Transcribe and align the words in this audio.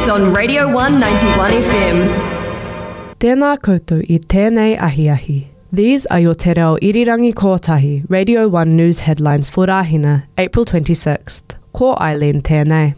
news 0.00 0.08
on 0.08 0.32
Radio 0.32 0.66
191 0.72 1.50
FM. 1.50 1.98
Tēnā 3.20 3.56
koutou 3.60 4.00
i 4.08 4.18
tēnei 4.18 4.78
ahi 4.80 5.08
ahi. 5.08 5.48
These 5.72 6.06
are 6.06 6.20
your 6.20 6.34
Te 6.34 6.54
Reo 6.54 6.76
Irirangi 6.76 7.32
Kotahi 7.34 8.06
Radio 8.08 8.48
1 8.48 8.76
News 8.76 9.00
headlines 9.00 9.50
for 9.50 9.66
Rahina, 9.66 10.24
April 10.38 10.64
26th. 10.64 11.54
Ko 11.72 11.96
Eileen 12.00 12.40
tēnei. 12.40 12.94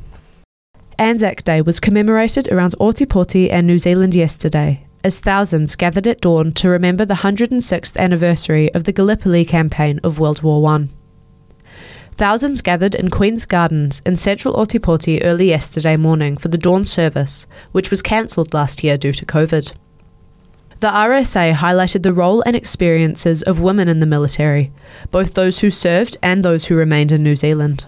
Anzac 0.99 1.43
Day 1.43 1.61
was 1.61 1.81
commemorated 1.81 2.49
around 2.53 2.75
Ōtepoti 2.79 3.51
and 3.51 3.67
New 3.67 3.79
Zealand 3.79 4.15
yesterday, 4.15 4.87
as 5.03 5.19
thousands 5.19 5.75
gathered 5.75 6.07
at 6.07 6.21
dawn 6.21 6.53
to 6.53 6.69
remember 6.69 7.05
the 7.05 7.23
106th 7.27 7.97
anniversary 7.97 8.73
of 8.75 8.85
the 8.85 8.93
Gallipoli 8.93 9.45
campaign 9.45 9.99
of 10.05 10.21
World 10.21 10.43
War 10.43 10.71
I. 10.71 10.89
Thousands 12.23 12.63
gathered 12.63 12.95
in 12.95 13.11
Queen's 13.11 13.47
Gardens 13.47 14.01
in 14.07 14.17
central 14.17 14.55
Ōtepoti 14.55 15.23
early 15.25 15.49
yesterday 15.49 15.97
morning 15.97 16.37
for 16.37 16.47
the 16.47 16.57
dawn 16.57 16.85
service, 16.85 17.49
which 17.73 17.91
was 17.91 18.01
cancelled 18.01 18.55
last 18.55 18.85
year 18.85 18.97
due 18.97 19.13
to 19.15 19.27
COVID. 19.27 19.73
The 20.79 20.87
RSA 20.87 21.55
highlighted 21.55 22.05
the 22.05 22.15
role 22.15 22.41
and 22.43 22.55
experiences 22.55 23.43
of 23.43 23.61
women 23.61 23.89
in 23.89 23.99
the 23.99 24.07
military, 24.07 24.71
both 25.11 25.35
those 25.35 25.59
who 25.59 25.71
served 25.71 26.17
and 26.23 26.45
those 26.45 26.67
who 26.67 26.77
remained 26.77 27.11
in 27.11 27.25
New 27.25 27.35
Zealand. 27.35 27.87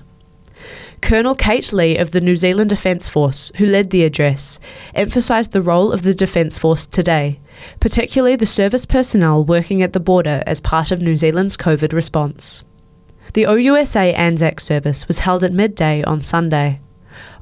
Colonel 1.00 1.36
Kate 1.36 1.72
Lee 1.72 1.96
of 1.96 2.10
the 2.10 2.20
New 2.20 2.34
Zealand 2.34 2.70
Defence 2.70 3.08
Force, 3.08 3.52
who 3.58 3.66
led 3.66 3.90
the 3.90 4.02
address, 4.02 4.58
emphasised 4.96 5.52
the 5.52 5.62
role 5.62 5.92
of 5.92 6.02
the 6.02 6.12
Defence 6.12 6.58
Force 6.58 6.88
today, 6.88 7.38
particularly 7.78 8.34
the 8.34 8.46
service 8.46 8.84
personnel 8.84 9.44
working 9.44 9.80
at 9.80 9.92
the 9.92 10.00
border 10.00 10.42
as 10.44 10.60
part 10.60 10.90
of 10.90 11.00
New 11.00 11.16
Zealand's 11.16 11.56
COVID 11.56 11.92
response. 11.92 12.64
The 13.34 13.46
OUSA 13.48 14.14
Anzac 14.16 14.60
service 14.60 15.08
was 15.08 15.18
held 15.18 15.42
at 15.42 15.52
midday 15.52 16.04
on 16.04 16.22
Sunday. 16.22 16.78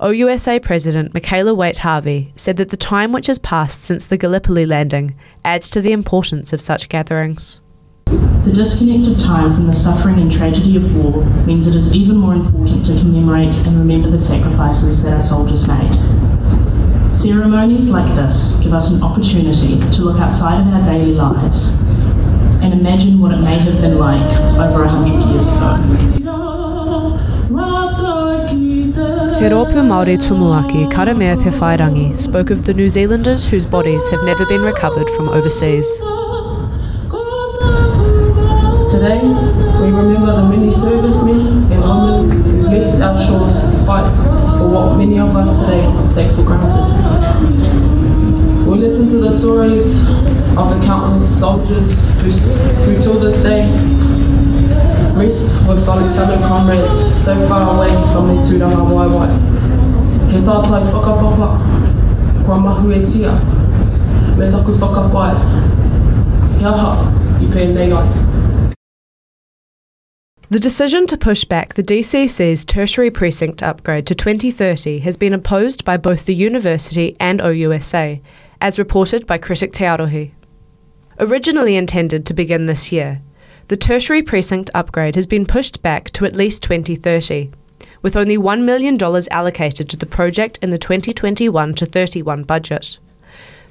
OUSA 0.00 0.62
President 0.62 1.12
Michaela 1.12 1.52
Waite 1.52 1.78
Harvey 1.78 2.32
said 2.34 2.56
that 2.56 2.70
the 2.70 2.78
time 2.78 3.12
which 3.12 3.26
has 3.26 3.38
passed 3.38 3.82
since 3.82 4.06
the 4.06 4.16
Gallipoli 4.16 4.64
landing 4.64 5.14
adds 5.44 5.68
to 5.68 5.82
the 5.82 5.92
importance 5.92 6.54
of 6.54 6.62
such 6.62 6.88
gatherings. 6.88 7.60
The 8.06 8.52
disconnect 8.54 9.06
of 9.06 9.22
time 9.22 9.54
from 9.54 9.66
the 9.66 9.76
suffering 9.76 10.18
and 10.18 10.32
tragedy 10.32 10.78
of 10.78 10.96
war 10.96 11.26
means 11.44 11.66
it 11.66 11.74
is 11.74 11.94
even 11.94 12.16
more 12.16 12.36
important 12.36 12.86
to 12.86 12.98
commemorate 12.98 13.54
and 13.54 13.78
remember 13.78 14.08
the 14.08 14.18
sacrifices 14.18 15.02
that 15.02 15.12
our 15.12 15.20
soldiers 15.20 15.68
made. 15.68 15.92
Ceremonies 17.12 17.90
like 17.90 18.08
this 18.16 18.58
give 18.62 18.72
us 18.72 18.90
an 18.90 19.02
opportunity 19.02 19.78
to 19.78 20.02
look 20.02 20.18
outside 20.18 20.66
of 20.66 20.72
our 20.72 20.82
daily 20.82 21.12
lives 21.12 21.82
and 22.62 22.72
imagine 22.72 23.20
what 23.20 23.32
it 23.32 23.38
may 23.38 23.58
have 23.58 23.80
been 23.80 23.98
like 23.98 24.22
over 24.58 24.84
a 24.84 24.88
hundred 24.88 25.20
years 25.30 25.48
ago. 25.48 25.76
Te 29.36 29.48
Rōpū 29.48 29.82
Māori 29.90 30.16
Tumuaki 30.24 30.88
Karamea 30.88 31.36
Pewhairangi 31.42 32.16
spoke 32.16 32.50
of 32.50 32.64
the 32.64 32.72
New 32.72 32.88
Zealanders 32.88 33.46
whose 33.48 33.66
bodies 33.66 34.08
have 34.10 34.22
never 34.24 34.46
been 34.46 34.62
recovered 34.62 35.10
from 35.10 35.28
overseas. 35.28 35.88
Today, 38.92 39.20
we 39.80 39.90
remember 39.90 40.36
the 40.36 40.46
many 40.48 40.70
servicemen 40.70 41.40
and 41.72 41.82
women 41.82 42.40
who 42.42 42.62
left 42.68 43.02
our 43.02 43.16
shores 43.18 43.58
to 43.72 43.78
fight 43.84 44.08
for 44.58 44.68
what 44.68 44.96
many 44.96 45.18
of 45.18 45.34
us 45.34 45.58
today 45.58 45.82
take 46.14 46.30
for 46.36 46.44
granted. 46.44 46.86
We 48.68 48.78
listen 48.78 49.08
to 49.08 49.18
the 49.18 49.30
stories 49.36 49.98
of 50.58 50.68
the 50.70 50.86
countless 50.86 51.38
soldiers 51.38 51.94
who, 52.20 52.30
who 52.84 53.02
till 53.02 53.18
this 53.18 53.36
day 53.42 53.70
rest 55.14 55.68
with 55.68 55.84
fellow, 55.84 56.38
comrades 56.48 57.24
so 57.24 57.34
far 57.48 57.74
away 57.74 57.90
from 58.12 58.28
their 58.28 58.44
tūranga 58.44 58.84
waiwai. 58.96 59.28
He 60.32 60.38
tātai 60.38 60.82
whakapapa, 60.92 61.48
kua 62.44 62.58
mahu 62.58 62.92
e 62.92 63.06
tia, 63.06 63.32
me 64.38 64.50
taku 64.50 64.72
whakapai. 64.72 65.32
He 66.58 66.64
aha 66.64 66.92
i 67.40 67.46
pēnei 67.54 67.92
ai. 67.92 68.32
The 70.50 70.60
decision 70.60 71.06
to 71.06 71.16
push 71.16 71.44
back 71.44 71.74
the 71.74 71.82
DCC's 71.82 72.66
tertiary 72.66 73.10
precinct 73.10 73.62
upgrade 73.62 74.06
to 74.06 74.14
2030 74.14 74.98
has 74.98 75.16
been 75.16 75.32
opposed 75.32 75.82
by 75.82 75.96
both 75.96 76.26
the 76.26 76.34
university 76.34 77.16
and 77.18 77.40
OUSA, 77.40 78.20
as 78.60 78.78
reported 78.78 79.26
by 79.26 79.38
critic 79.38 79.72
Te 79.72 79.84
Arohi. 79.84 80.32
Originally 81.22 81.76
intended 81.76 82.26
to 82.26 82.34
begin 82.34 82.66
this 82.66 82.90
year, 82.90 83.22
the 83.68 83.76
tertiary 83.76 84.24
precinct 84.24 84.70
upgrade 84.74 85.14
has 85.14 85.28
been 85.28 85.46
pushed 85.46 85.80
back 85.80 86.10
to 86.10 86.24
at 86.24 86.34
least 86.34 86.64
2030, 86.64 87.48
with 88.02 88.16
only 88.16 88.36
$1 88.36 88.64
million 88.64 88.98
allocated 89.30 89.88
to 89.88 89.96
the 89.96 90.04
project 90.04 90.58
in 90.62 90.70
the 90.70 90.78
2021 90.78 91.74
to 91.74 91.86
31 91.86 92.42
budget. 92.42 92.98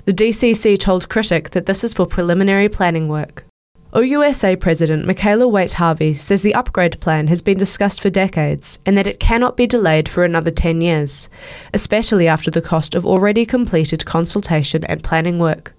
The 0.05 0.13
DCC 0.13 0.79
told 0.79 1.09
Critic 1.09 1.49
that 1.49 1.65
this 1.65 1.83
is 1.83 1.93
for 1.93 2.05
preliminary 2.05 2.69
planning 2.69 3.09
work. 3.09 3.43
OUSA 3.91 4.57
President 4.57 5.05
Michaela 5.05 5.45
Waite 5.45 5.73
Harvey 5.73 6.13
says 6.13 6.43
the 6.43 6.55
upgrade 6.55 7.01
plan 7.01 7.27
has 7.27 7.41
been 7.41 7.57
discussed 7.57 7.99
for 7.99 8.09
decades 8.09 8.79
and 8.85 8.97
that 8.97 9.07
it 9.07 9.19
cannot 9.19 9.57
be 9.57 9.67
delayed 9.67 10.07
for 10.07 10.23
another 10.23 10.51
10 10.51 10.79
years, 10.79 11.27
especially 11.73 12.29
after 12.29 12.49
the 12.49 12.61
cost 12.61 12.95
of 12.95 13.05
already 13.05 13.45
completed 13.45 14.05
consultation 14.05 14.85
and 14.85 15.03
planning 15.03 15.37
work. 15.37 15.73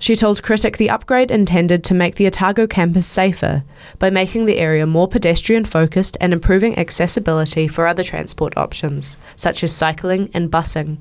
She 0.00 0.16
told 0.16 0.42
Critic 0.42 0.78
the 0.78 0.88
upgrade 0.88 1.30
intended 1.30 1.84
to 1.84 1.94
make 1.94 2.14
the 2.14 2.26
Otago 2.26 2.66
campus 2.66 3.06
safer 3.06 3.64
by 3.98 4.08
making 4.08 4.46
the 4.46 4.56
area 4.56 4.86
more 4.86 5.06
pedestrian 5.06 5.66
focused 5.66 6.16
and 6.22 6.32
improving 6.32 6.78
accessibility 6.78 7.68
for 7.68 7.86
other 7.86 8.02
transport 8.02 8.56
options, 8.56 9.18
such 9.36 9.62
as 9.62 9.76
cycling 9.76 10.30
and 10.32 10.50
busing. 10.50 10.96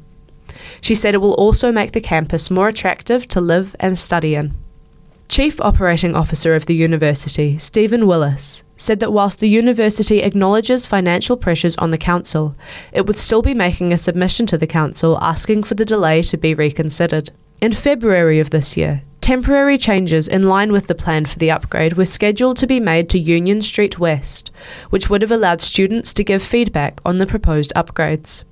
She 0.82 0.96
said 0.96 1.16
it 1.16 1.22
will 1.22 1.34
also 1.36 1.72
make 1.72 1.94
the 1.94 2.02
campus 2.02 2.52
more 2.52 2.68
attractive 2.68 3.26
to 3.30 3.40
live 3.40 3.74
and 3.80 3.98
study 3.98 4.36
in. 4.36 4.54
Chief 5.30 5.62
Operating 5.62 6.14
Officer 6.14 6.54
of 6.54 6.66
the 6.66 6.76
university, 6.76 7.58
Stephen 7.58 8.06
Willis, 8.06 8.64
said 8.76 9.00
that 9.00 9.14
whilst 9.14 9.40
the 9.40 9.48
university 9.48 10.22
acknowledges 10.22 10.86
financial 10.86 11.38
pressures 11.38 11.78
on 11.78 11.92
the 11.92 11.98
council, 11.98 12.54
it 12.92 13.06
would 13.06 13.18
still 13.18 13.42
be 13.42 13.54
making 13.54 13.94
a 13.94 13.98
submission 13.98 14.46
to 14.48 14.58
the 14.58 14.68
council 14.68 15.18
asking 15.22 15.64
for 15.64 15.76
the 15.76 15.86
delay 15.86 16.22
to 16.24 16.36
be 16.36 16.54
reconsidered. 16.54 17.32
In 17.62 17.74
February 17.74 18.40
of 18.40 18.52
this 18.52 18.78
year, 18.78 19.02
temporary 19.20 19.78
changes 19.78 20.30
in 20.30 20.48
line 20.48 20.72
with 20.72 20.88
the 20.88 20.96
plan 20.96 21.26
for 21.26 21.38
the 21.38 21.52
upgrade 21.52 21.92
were 21.94 22.06
scheduled 22.06 22.56
to 22.58 22.68
be 22.68 22.80
made 22.80 23.10
to 23.10 23.20
Union 23.20 23.62
Street 23.62 24.00
West, 24.00 24.50
which 24.92 25.10
would 25.10 25.22
have 25.22 25.32
allowed 25.32 25.60
students 25.60 26.14
to 26.14 26.24
give 26.24 26.42
feedback 26.42 27.02
on 27.04 27.18
the 27.18 27.28
proposed 27.28 27.74
upgrades. 27.76 28.46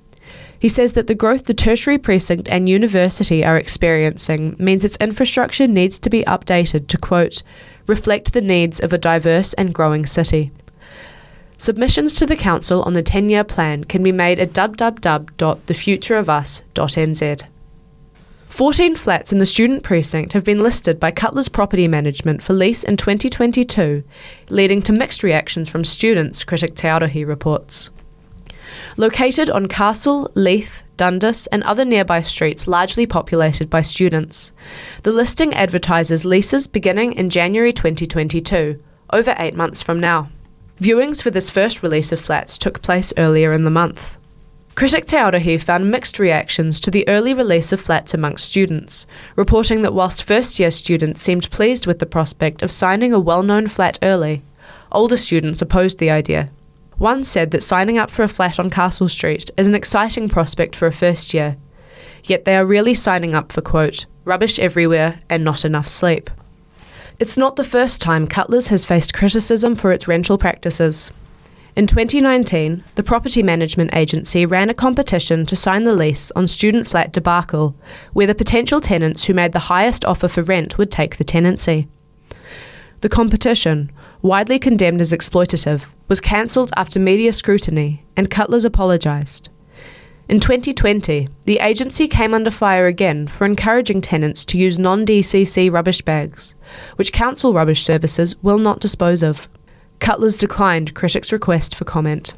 He 0.58 0.68
says 0.68 0.92
that 0.92 1.06
the 1.06 1.14
growth 1.14 1.46
the 1.46 1.54
tertiary 1.54 1.96
precinct 1.96 2.50
and 2.50 2.68
university 2.68 3.42
are 3.42 3.56
experiencing 3.56 4.56
means 4.58 4.84
its 4.84 4.98
infrastructure 4.98 5.66
needs 5.66 5.98
to 6.00 6.10
be 6.10 6.22
updated 6.24 6.86
to, 6.88 6.98
quote, 6.98 7.42
reflect 7.86 8.34
the 8.34 8.42
needs 8.42 8.78
of 8.78 8.92
a 8.92 8.98
diverse 8.98 9.54
and 9.54 9.72
growing 9.72 10.04
city. 10.04 10.52
Submissions 11.56 12.16
to 12.16 12.26
the 12.26 12.36
Council 12.36 12.82
on 12.82 12.92
the 12.92 13.02
10 13.02 13.30
year 13.30 13.42
plan 13.42 13.84
can 13.84 14.02
be 14.02 14.12
made 14.12 14.38
at 14.38 14.52
www.thefutureofus.nz. 14.52 17.48
14 18.58 18.96
flats 18.96 19.32
in 19.32 19.38
the 19.38 19.46
student 19.46 19.84
precinct 19.84 20.32
have 20.32 20.42
been 20.42 20.58
listed 20.58 20.98
by 20.98 21.12
Cutler's 21.12 21.48
Property 21.48 21.86
Management 21.86 22.42
for 22.42 22.54
lease 22.54 22.82
in 22.82 22.96
2022, 22.96 24.02
leading 24.48 24.82
to 24.82 24.92
mixed 24.92 25.22
reactions 25.22 25.68
from 25.68 25.84
students, 25.84 26.42
critic 26.42 26.74
Te 26.74 26.88
Arohi 26.88 27.24
reports. 27.24 27.90
Located 28.96 29.48
on 29.48 29.68
Castle, 29.68 30.28
Leith, 30.34 30.82
Dundas, 30.96 31.46
and 31.52 31.62
other 31.62 31.84
nearby 31.84 32.20
streets 32.20 32.66
largely 32.66 33.06
populated 33.06 33.70
by 33.70 33.80
students, 33.80 34.50
the 35.04 35.12
listing 35.12 35.54
advertises 35.54 36.24
leases 36.24 36.66
beginning 36.66 37.12
in 37.12 37.30
January 37.30 37.72
2022, 37.72 38.82
over 39.12 39.36
eight 39.38 39.54
months 39.54 39.82
from 39.82 40.00
now. 40.00 40.30
Viewings 40.80 41.22
for 41.22 41.30
this 41.30 41.48
first 41.48 41.84
release 41.84 42.10
of 42.10 42.18
flats 42.18 42.58
took 42.58 42.82
place 42.82 43.12
earlier 43.16 43.52
in 43.52 43.62
the 43.62 43.70
month. 43.70 44.17
Critic 44.78 45.06
Te 45.06 45.16
Arohi 45.16 45.60
found 45.60 45.90
mixed 45.90 46.20
reactions 46.20 46.78
to 46.78 46.88
the 46.88 47.04
early 47.08 47.34
release 47.34 47.72
of 47.72 47.80
flats 47.80 48.14
amongst 48.14 48.48
students, 48.48 49.08
reporting 49.34 49.82
that 49.82 49.92
whilst 49.92 50.22
first 50.22 50.60
year 50.60 50.70
students 50.70 51.20
seemed 51.20 51.50
pleased 51.50 51.88
with 51.88 51.98
the 51.98 52.06
prospect 52.06 52.62
of 52.62 52.70
signing 52.70 53.12
a 53.12 53.18
well 53.18 53.42
known 53.42 53.66
flat 53.66 53.98
early, 54.04 54.40
older 54.92 55.16
students 55.16 55.60
opposed 55.60 55.98
the 55.98 56.10
idea. 56.10 56.50
One 56.96 57.24
said 57.24 57.50
that 57.50 57.64
signing 57.64 57.98
up 57.98 58.08
for 58.08 58.22
a 58.22 58.28
flat 58.28 58.60
on 58.60 58.70
Castle 58.70 59.08
Street 59.08 59.50
is 59.56 59.66
an 59.66 59.74
exciting 59.74 60.28
prospect 60.28 60.76
for 60.76 60.86
a 60.86 60.92
first 60.92 61.34
year, 61.34 61.56
yet 62.22 62.44
they 62.44 62.54
are 62.54 62.64
really 62.64 62.94
signing 62.94 63.34
up 63.34 63.50
for, 63.50 63.62
quote, 63.62 64.06
rubbish 64.24 64.60
everywhere 64.60 65.18
and 65.28 65.42
not 65.42 65.64
enough 65.64 65.88
sleep. 65.88 66.30
It's 67.18 67.36
not 67.36 67.56
the 67.56 67.64
first 67.64 68.00
time 68.00 68.28
Cutlers 68.28 68.68
has 68.68 68.84
faced 68.84 69.12
criticism 69.12 69.74
for 69.74 69.90
its 69.90 70.06
rental 70.06 70.38
practices. 70.38 71.10
In 71.78 71.86
2019, 71.86 72.82
the 72.96 73.04
property 73.04 73.40
management 73.40 73.94
agency 73.94 74.44
ran 74.44 74.68
a 74.68 74.74
competition 74.74 75.46
to 75.46 75.54
sign 75.54 75.84
the 75.84 75.94
lease 75.94 76.32
on 76.32 76.48
student 76.48 76.88
flat 76.88 77.12
debacle, 77.12 77.76
where 78.14 78.26
the 78.26 78.34
potential 78.34 78.80
tenants 78.80 79.22
who 79.22 79.32
made 79.32 79.52
the 79.52 79.70
highest 79.70 80.04
offer 80.04 80.26
for 80.26 80.42
rent 80.42 80.76
would 80.76 80.90
take 80.90 81.18
the 81.18 81.22
tenancy. 81.22 81.86
The 83.00 83.08
competition, 83.08 83.92
widely 84.22 84.58
condemned 84.58 85.00
as 85.00 85.12
exploitative, 85.12 85.88
was 86.08 86.20
cancelled 86.20 86.72
after 86.76 86.98
media 86.98 87.32
scrutiny, 87.32 88.04
and 88.16 88.28
Cutlers 88.28 88.64
apologised. 88.64 89.48
In 90.28 90.40
2020, 90.40 91.28
the 91.44 91.60
agency 91.60 92.08
came 92.08 92.34
under 92.34 92.50
fire 92.50 92.86
again 92.86 93.28
for 93.28 93.44
encouraging 93.44 94.00
tenants 94.00 94.44
to 94.46 94.58
use 94.58 94.80
non 94.80 95.06
DCC 95.06 95.70
rubbish 95.70 96.02
bags, 96.02 96.56
which 96.96 97.12
council 97.12 97.52
rubbish 97.52 97.84
services 97.84 98.34
will 98.42 98.58
not 98.58 98.80
dispose 98.80 99.22
of. 99.22 99.48
Cutlers 100.00 100.38
declined 100.38 100.94
critics' 100.94 101.32
request 101.32 101.74
for 101.74 101.84
comment. 101.84 102.34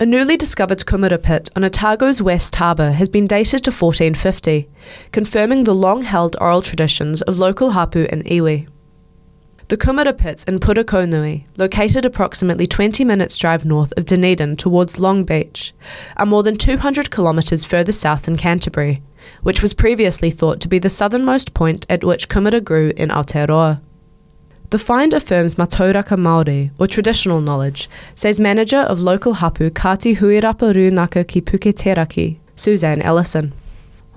A 0.00 0.06
newly 0.06 0.36
discovered 0.36 0.80
kumara 0.80 1.22
pit 1.22 1.50
on 1.54 1.62
Otago's 1.62 2.20
West 2.20 2.56
Harbour 2.56 2.92
has 2.92 3.08
been 3.08 3.28
dated 3.28 3.62
to 3.62 3.70
1450, 3.70 4.68
confirming 5.12 5.64
the 5.64 5.74
long 5.74 6.02
held 6.02 6.36
oral 6.40 6.62
traditions 6.62 7.22
of 7.22 7.38
local 7.38 7.70
hapu 7.70 8.06
and 8.10 8.24
iwi. 8.24 8.66
The 9.68 9.78
Kumara 9.78 10.16
Pits 10.16 10.44
in 10.44 10.58
Purakaunui, 10.58 11.46
located 11.56 12.04
approximately 12.04 12.66
20 12.66 13.02
minutes 13.02 13.38
drive 13.38 13.64
north 13.64 13.94
of 13.96 14.04
Dunedin 14.04 14.56
towards 14.56 14.98
Long 14.98 15.24
Beach, 15.24 15.72
are 16.18 16.26
more 16.26 16.42
than 16.42 16.58
200 16.58 17.10
kilometres 17.10 17.64
further 17.64 17.92
south 17.92 18.24
than 18.24 18.36
Canterbury, 18.36 19.00
which 19.42 19.62
was 19.62 19.72
previously 19.72 20.30
thought 20.30 20.60
to 20.60 20.68
be 20.68 20.78
the 20.78 20.90
southernmost 20.90 21.54
point 21.54 21.86
at 21.88 22.04
which 22.04 22.28
Kumara 22.28 22.62
grew 22.62 22.92
in 22.96 23.08
Aotearoa. 23.08 23.80
The 24.70 24.78
find 24.78 25.14
affirms 25.14 25.54
Matauraka 25.54 26.16
Māori, 26.16 26.70
or 26.78 26.86
traditional 26.86 27.40
knowledge, 27.40 27.88
says 28.14 28.40
manager 28.40 28.78
of 28.78 29.00
local 29.00 29.34
hapu 29.34 29.70
Kati 29.70 30.16
Huirapa 30.16 30.74
Runaka 30.74 31.26
ki 31.26 31.40
Puketeraki, 31.40 32.38
Suzanne 32.56 33.02
Ellison. 33.02 33.52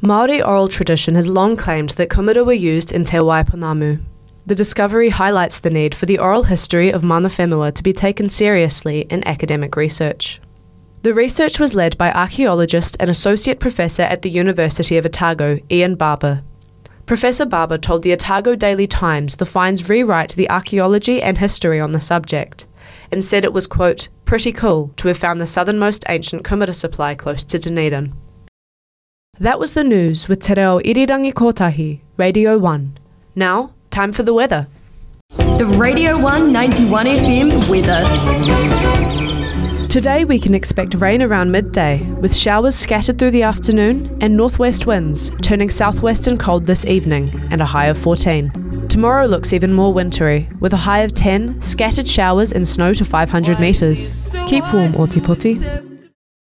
Māori 0.02 0.46
oral 0.46 0.68
tradition 0.68 1.16
has 1.16 1.28
long 1.28 1.56
claimed 1.56 1.92
that 1.92 2.10
kumara 2.10 2.46
were 2.46 2.54
used 2.54 2.92
in 2.92 3.04
Te 3.04 3.18
Waipounamu, 3.18 4.04
the 4.48 4.56
discovery 4.56 5.10
highlights 5.10 5.60
the 5.60 5.70
need 5.70 5.94
for 5.94 6.06
the 6.06 6.20
oral 6.20 6.44
history 6.44 6.90
of 6.90 7.04
mana 7.04 7.28
whenua 7.28 7.74
to 7.74 7.84
be 7.84 7.92
taken 7.92 8.30
seriously 8.30 9.02
in 9.10 9.28
academic 9.28 9.76
research. 9.76 10.40
The 11.04 11.14
research 11.14 11.60
was 11.60 11.76
led 11.76 11.98
by 11.98 12.14
archaeologist 12.14 12.96
and 13.02 13.10
associate 13.10 13.60
professor 13.60 14.04
at 14.04 14.22
the 14.22 14.30
University 14.30 14.96
of 14.96 15.06
Otago, 15.06 15.60
Ian 15.70 15.96
Barber. 15.96 16.44
Professor 17.08 17.46
Barber 17.46 17.80
told 17.80 18.04
the 18.04 18.14
Otago 18.14 18.56
Daily 18.56 18.86
Times 18.86 19.38
the 19.38 19.46
finds 19.46 19.90
rewrite 19.90 20.36
the 20.36 20.50
archaeology 20.52 21.22
and 21.22 21.40
history 21.40 21.80
on 21.80 21.94
the 21.94 22.02
subject, 22.02 22.68
and 23.12 23.26
said 23.26 23.44
it 23.44 23.54
was, 23.54 23.66
quote, 23.66 24.10
pretty 24.26 24.52
cool 24.52 24.94
to 24.98 25.08
have 25.08 25.18
found 25.18 25.42
the 25.42 25.48
southernmost 25.48 26.04
ancient 26.10 26.44
kumara 26.44 26.76
supply 26.76 27.16
close 27.16 27.44
to 27.46 27.58
Dunedin. 27.58 28.14
That 29.40 29.60
was 29.60 29.74
the 29.74 29.84
news 29.84 30.28
with 30.28 30.42
Te 30.44 30.54
Reo 30.54 30.80
Irirangi 30.82 31.34
Kotahi, 31.34 32.02
Radio 32.18 32.58
1. 32.58 32.98
Now, 33.36 33.74
Time 33.98 34.12
for 34.12 34.22
the 34.22 34.34
weather. 34.34 34.68
The 35.32 35.66
Radio 35.66 36.20
191 36.20 37.06
FM 37.08 37.68
weather. 37.68 39.07
Today 39.98 40.26
we 40.26 40.38
can 40.38 40.54
expect 40.54 40.94
rain 40.94 41.24
around 41.24 41.52
midday, 41.52 42.00
with 42.22 42.38
showers 42.38 42.76
scattered 42.76 43.18
through 43.18 43.32
the 43.32 43.42
afternoon 43.42 44.16
and 44.22 44.38
northwest 44.38 44.86
winds 44.86 45.32
turning 45.42 45.72
southwest 45.72 46.28
and 46.28 46.40
cold 46.40 46.66
this 46.66 46.86
evening, 46.86 47.32
and 47.50 47.62
a 47.62 47.66
high 47.66 47.88
of 47.88 47.98
14. 47.98 48.88
Tomorrow 48.90 49.26
looks 49.26 49.54
even 49.54 49.74
more 49.74 49.92
wintry, 49.92 50.48
with 50.60 50.74
a 50.74 50.78
high 50.78 51.00
of 51.00 51.16
10, 51.16 51.64
scattered 51.64 52.08
showers 52.08 52.52
and 52.52 52.68
snow 52.68 52.94
to 52.94 53.04
500 53.04 53.60
metres. 53.60 54.36
Keep 54.48 54.72
warm, 54.72 54.96
Oti 54.98 55.97